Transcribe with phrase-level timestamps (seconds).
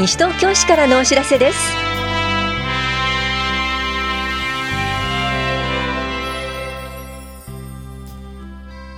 [0.00, 1.58] 西東京市からのお知らせです。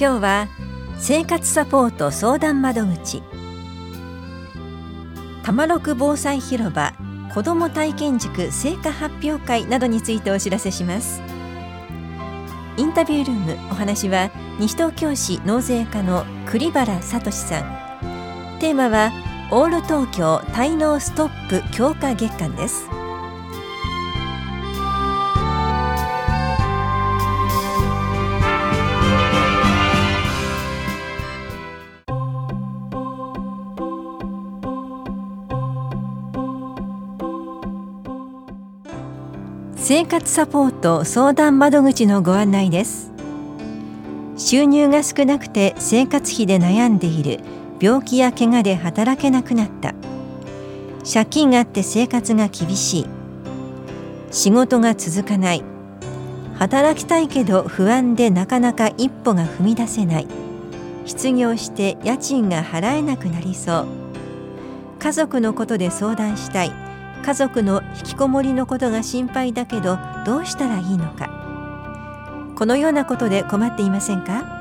[0.00, 0.48] 今日は
[0.96, 3.22] 生活サポート相談窓口。
[5.42, 6.94] 玉六防災広場
[7.34, 11.20] 子ども体験塾成果発表会などについてお知らせします。
[12.78, 18.58] インタビュールームお話は西東京市納税課の栗原聡さん。
[18.60, 19.12] テーマは
[19.52, 22.88] オール東京滞納ストップ強化月間です。
[39.76, 43.12] 生活サポート相談窓口のご案内です。
[44.36, 47.38] 収入が少なくて生活費で悩んでいる
[47.80, 49.94] 病気や怪我で働けなくなった。
[51.10, 53.06] 借金があって生活が厳しい。
[54.30, 55.62] 仕事が続かない。
[56.58, 60.26] 働きたいけど不安でなかなか一歩が踏み出せない。
[61.04, 63.86] 失業して家賃が払えなくなりそう。
[64.98, 66.72] 家族のことで相談したい。
[67.24, 71.30] 家族の引きこもりのことが心配だけどどうしたらいいのか。
[72.56, 74.55] このようなことで困っていませんか？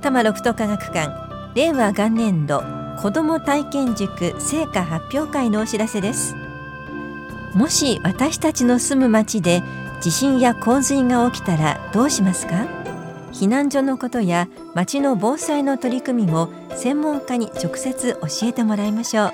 [0.00, 1.10] 多摩六都科学館。
[1.54, 2.62] 令和元年度
[3.02, 6.36] 子ども体験塾成果発表会のお知らせです。
[7.54, 9.62] もし私たちの住む町で
[10.00, 12.66] 地震や洪水が起きたらどうしますか？
[13.32, 19.32] 避難所のことや町の防災の取り組みも専門家に直接教えてもらいましょう。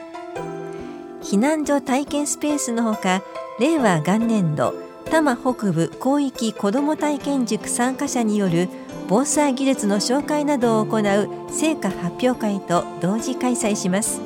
[1.22, 3.22] 避難所体験スペースのほか
[3.60, 4.74] 令和元年度
[5.14, 8.69] 多摩北部広域子ども体験塾参加者による
[9.06, 14.20] 防災技術の紹介などを行う成果発表会と同時開催します。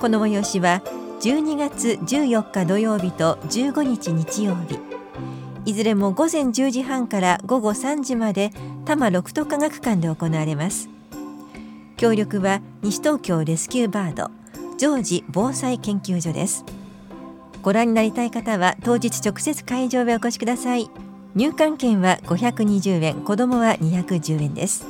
[0.00, 0.82] この催しは
[1.20, 4.76] 12月14日土曜日と15日日曜日。
[5.66, 8.50] いずれも午前10時半から午後3時まで
[8.86, 10.88] 多摩六都科学館で行われます。
[11.96, 14.32] 協力は西東京レスキューバード
[14.78, 16.64] 常時防災研究所です。
[17.62, 20.90] ご覧になりたい方は当日直接会場へお越しください。
[21.34, 24.86] 入館券は520円子どもは210円です。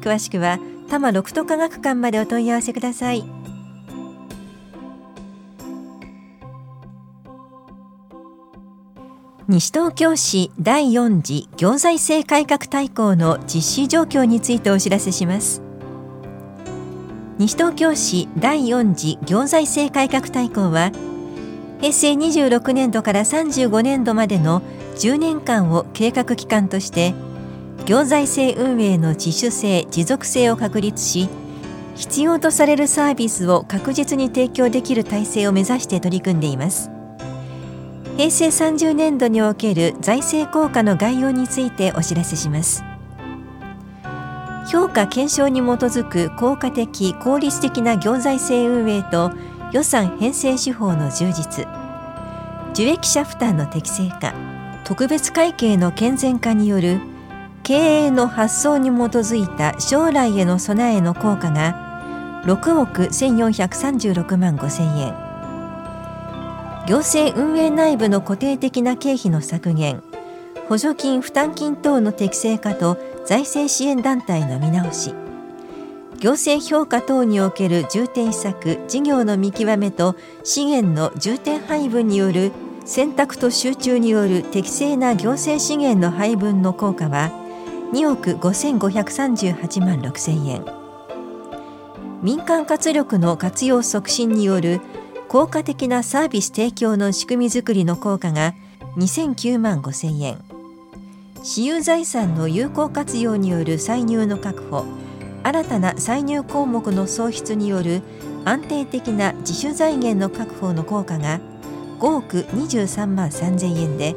[0.00, 3.24] 詳しくは多摩六都科学館までお問い合わせください。
[9.48, 15.62] 西東京市第4次行財政改革大綱の実施状況についてお知らせします。
[17.38, 20.92] 西東京市第4次行財政改革大綱は
[21.82, 24.62] 平成26年度から35年度までの
[24.94, 27.12] 10年間を計画期間として
[27.86, 31.28] 行財政運営の自主性持続性を確立し
[31.96, 36.88] 必要とされるサービスを確実に提供できる体制を目指して取り組んでいます。
[38.16, 42.82] 平成30年度における財政効果の概要についてお知らせします。
[44.70, 49.32] 評価検証に基づく効果的効率的な行財政運営と
[49.72, 51.66] 予算編成手法の充実。
[52.72, 54.34] 受益者負担の適正化。
[54.84, 57.00] 特別会計の健全化による
[57.62, 65.14] 経営の発想に基づいた将来への備えの効果が6億1436万5千円。
[66.86, 70.02] 行政運営内部の固定的な経費の削減。
[70.68, 75.21] 補助金負担金等の適正化と財政支援団体の見直し。
[76.22, 80.14] 行政評価等における重点施策事業の見極めと
[80.44, 82.52] 資源の重点配分による
[82.84, 87.32] 選択と集中による適正な行政資源の配分の効果は
[87.92, 90.64] 2億5538万6千円
[92.22, 94.80] 民間活力の活用促進による
[95.28, 98.54] 効果的なサービス提供の仕組みづくりの効果が
[98.96, 100.38] 2009万5千円
[101.42, 105.01] 私有財産の有効活用による歳入の確保。
[105.44, 108.02] 新たな歳入項目の創出による
[108.44, 111.40] 安定的な自主財源の確保の効果が
[111.98, 114.14] 5億23万3000円で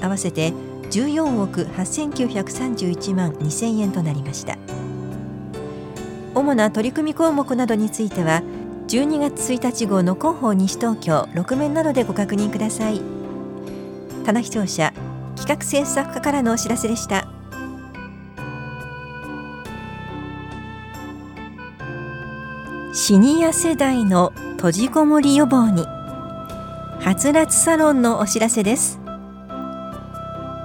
[0.00, 0.52] 合わせて
[0.90, 4.56] 14億8931万2000円となりました。
[6.34, 8.42] 主な取り組み項目などについては
[8.88, 13.00] 12月1日号の広報西東京6面などでご確認ください。
[14.24, 14.92] 棚視聴者
[15.36, 17.37] 企画制作課からのお知らせでした。
[23.08, 25.86] シニア世代の閉じこもり予防に。
[27.00, 29.00] はつらつサロンのお知らせです。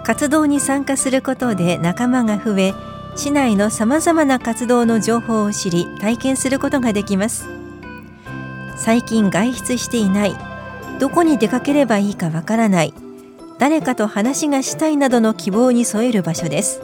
[0.04, 2.74] 活動に参加することで仲間が増え
[3.16, 7.48] 市内のさまざまな活動の情報を知り体験することができます。
[8.76, 10.36] 最近外出していない
[11.00, 12.94] どこに出かければいいかわからない
[13.58, 16.82] 誰かと話がしたいなどの希望に添える場所です。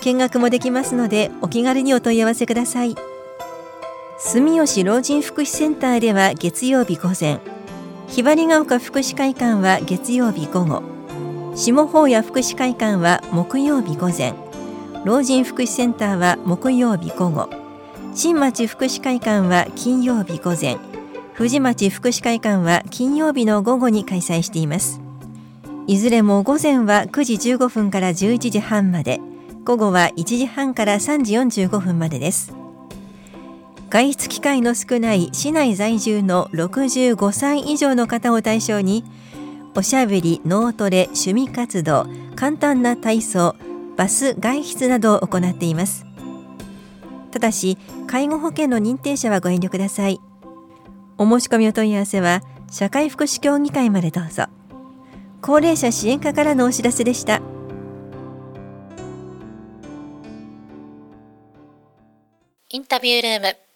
[0.00, 2.96] 見学もできますのでお気軽にお問い合わせください。
[4.26, 7.40] 住吉老人福祉センターでは月曜日午前
[8.08, 10.82] ひばりが丘福祉会館は月曜日午後
[11.54, 14.32] 下法屋福祉会館は木曜日午前
[15.04, 17.50] 老人福祉センターは木曜日午後
[18.14, 20.78] 新町福祉会館は金曜日午前
[21.34, 25.00] 藤町福祉会館は金曜日の午後に開催しています。
[25.86, 29.20] いずれも午前は9時15分から11時半まで
[29.64, 31.34] 午後は1時半から3時
[31.66, 32.63] 45分までです。
[33.94, 39.04] 外出機会の少ない市内在住の65歳以上の方を対象に
[39.76, 43.54] おしゃべり、脳トレ、趣味活動、簡単な体操、
[43.96, 46.04] バス外出などを行っています。
[47.30, 50.18] ただし介護保険の認定者はご遠慮ください。
[51.16, 52.42] お申し込みお問い合わせは
[52.72, 54.46] 社会福祉協議会までどうぞ。
[55.40, 57.40] 高齢者支援課からのお知らせでした。
[62.70, 63.73] インタビュールーム。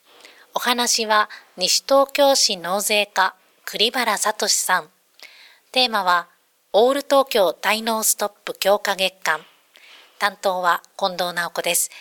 [0.58, 4.88] お話は西東京市納税課栗原聡さん。
[5.70, 6.26] テーマは
[6.72, 9.38] オール東京滞納ストップ強化月間。
[10.19, 11.93] 担当は近藤直子です。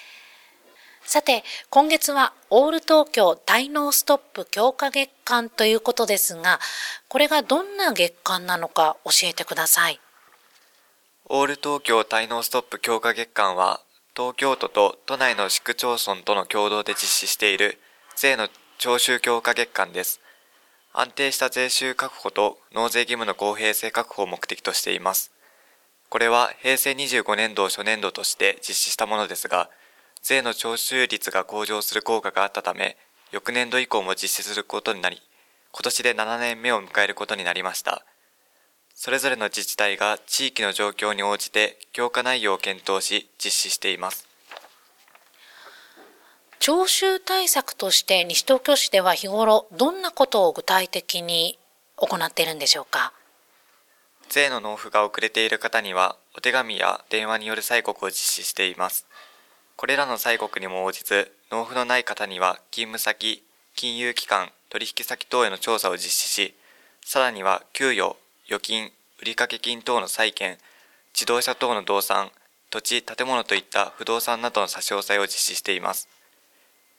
[1.04, 6.60] さて、今月はオール東京滞納ストップ強化月間ということですが、
[7.10, 10.00] これがどんな月間なのか教えてください。
[11.26, 13.82] オール東京滞納ストップ強化月間は、
[14.16, 17.80] 東京都と都内の市区町村との共同で実施している
[18.20, 18.50] 税の
[18.80, 20.22] 徴収強化月間です。
[20.92, 25.32] 安定した税収確保と納税義務の公平性確保を目的としています。
[26.10, 29.70] これは平成25年度を初年度として実施したものですが、
[30.24, 32.98] 税の徴収率が向上する効果があったため、
[33.32, 35.22] 翌年度以降も実施することになり、
[35.72, 38.04] 今年で7年目を迎えることになりました。
[38.96, 44.27] それぞれの自治体が地域の状況に応じて強化内容を検討し実施しています。
[46.60, 51.58] 徴収対策として西東京市では日頃どんなことを具体的に
[51.96, 53.14] 行っているんでしょうか？
[54.30, 59.08] 税の納付が遅れている方にはお手紙や電話による催告を実施しています。
[59.78, 63.44] これらの催告にも応じず納付のない方には勤務先
[63.76, 66.56] 金融機関取引先等への調査を実施し
[67.06, 70.58] さらには給与預金売掛金等の債権
[71.14, 72.32] 自動車等の動産
[72.70, 76.10] 土地建物といった不動産などの差し押さえを実施しています。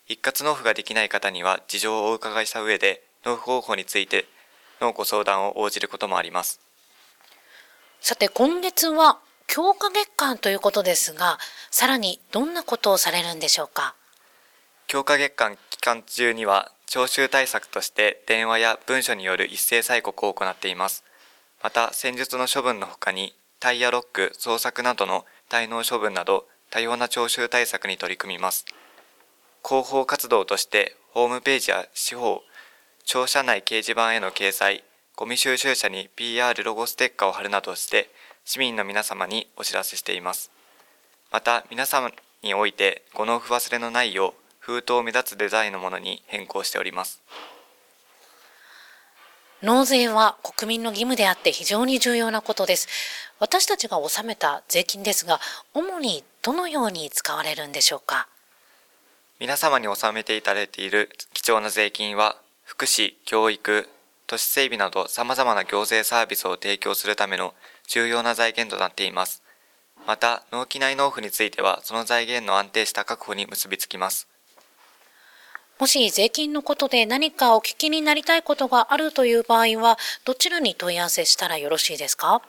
[0.09, 4.25] 一括納付ができない方には事情をお伺いした上で納付方法について
[4.81, 6.61] のご相談を応じることもあります。
[8.00, 11.38] さて今月は強化月間ということですが、
[11.71, 13.95] さらにどんなことをされるんでしょうか？
[14.87, 21.05] 強化月間期間中には徴収対策として電話や文書による一斉催告を行っています。
[21.62, 28.65] また戦術の処分のほかにタイヤロック、捜索などの滞納処分など多様な徴収対策に取り組みます。
[29.67, 32.43] 広報活動としてホームページや司法、
[33.05, 34.85] 庁舎内掲示板への掲載、
[35.17, 38.11] ゴミ収集車に PR ロゴステッカーを貼るなどして
[38.45, 40.50] 市民の皆様にお知らせしています。
[41.31, 42.11] また皆様
[42.43, 47.21] においてご納付忘れのないよう封筒を目立つデザインのものに変更しております。
[49.61, 52.87] 納税は国民の義務であって非常に重要なことです。
[53.41, 55.41] 私たちが納めた税金ですが
[55.75, 58.29] 主にどのように使われるんでしょうか？
[59.40, 63.88] 皆様に納めていただいている貴重な税金は福祉、教育、
[64.26, 67.54] 都市整備など様々な行政サービスを提供するための
[67.87, 69.45] 重要な財源となっています。
[70.09, 74.26] また、納期内納付についてはその財源の安定した確保に結びつきます。
[75.78, 82.42] もし税金のことで何かお聞きになりたいことがあるという場合は、どちらに問い合わせしたらよろしいですか？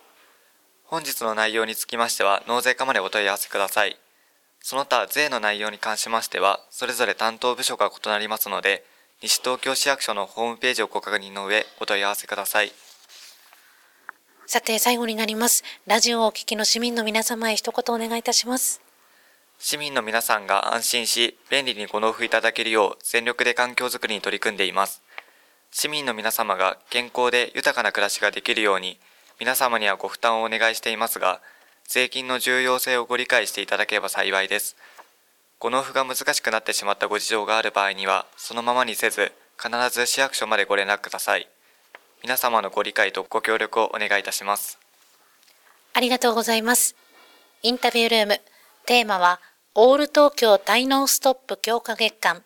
[0.85, 3.99] 本日の内容につきましては、納税課までお問い合わせください。
[4.61, 8.85] その他、税の内容に関しましては、それぞれ担当部署が異なりますので、
[9.21, 12.71] 西東京市役所のホームページをご確認の上、お問い合わせください。
[14.45, 15.63] さて、最後になります。
[15.85, 18.81] ラジオをお聞きの市民の皆様へ一言お願いいたします。
[19.59, 25.01] 市民の皆さんが安心し、便利にご納付いただけるよう全力で環境づくりに取り組んでいます。
[25.69, 28.97] 市民の皆様が健康で豊かな暮らしができるように、
[29.39, 31.41] 皆様にはご負担をお願いしていますが、
[31.91, 34.75] 税金の重要性をご理解していただければ幸いです。
[35.57, 41.47] ご納付が難しくなってしまったご事情がある場合には、そのままにせず、必ず市役所までご連絡ください。
[42.21, 44.77] 皆様のご理解とご協力をお願いいたします。
[45.93, 46.95] ありがとうございます。
[47.63, 48.41] インタビュールーム、
[48.85, 49.39] テーマは、
[49.73, 52.43] オール東京滞納ストップ強化月間。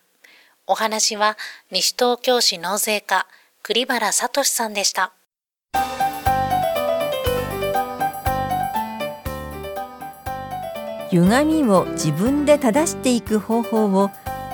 [0.67, 1.37] お話は
[1.69, 3.27] 西東京市納税課
[3.61, 5.11] 栗原聡さんでした。
[11.13, 14.09] 歪みを自分で正していく方法を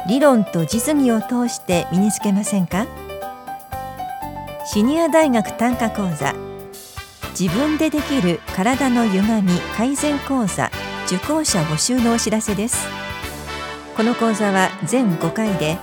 [0.10, 2.86] 理論と実技を通して身につけませんか？
[4.66, 6.36] シニア大学単価講座。
[7.40, 10.70] 自分でできる体の歪み改善講座。
[11.08, 12.86] 受講者募集のお知らせです。
[13.96, 15.78] この講座は全5回で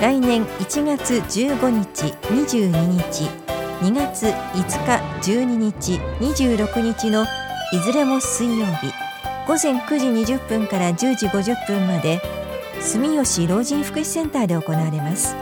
[0.00, 3.24] 来年1月15日22日
[3.80, 7.24] 2月5日12日26日の
[7.72, 8.92] いずれも水曜日。
[9.50, 12.20] 午前9時20分から10時50分まで
[12.80, 15.34] 住吉老人福祉センターで行われます。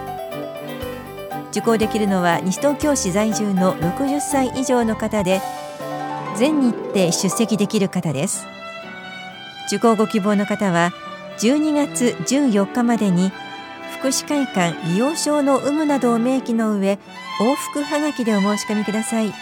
[1.51, 5.43] 受講できるのは西東京市在住の60歳以上の方で
[6.37, 8.47] 全日程出席できる方です。
[9.67, 10.91] 受講ご希望の方は
[11.41, 13.31] 12月14日までに
[13.99, 16.99] 福祉会館利用証の有無などを明記の上
[17.43, 19.35] 往復はがきでお申し込みください。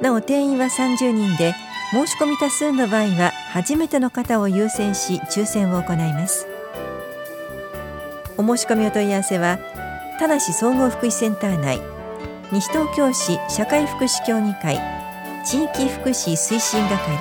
[0.00, 1.56] なお定員は30人で
[1.92, 6.46] 申し込み多数の場合は初めての方を優先し抽選を行います。
[8.38, 9.58] お申し込みお問い合わせは
[10.18, 11.80] 田無総合福祉センター内
[12.52, 14.78] 西東京市社会福祉協議会
[15.44, 17.18] 地域福祉推進係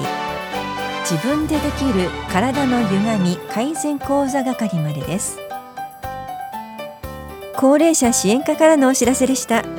[1.01, 5.39] 自分でできる体の歪み改善講座係までです。
[7.57, 9.78] 高齢者支援課からのお知らせでした。